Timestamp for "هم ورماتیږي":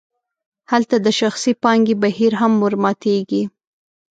2.41-3.43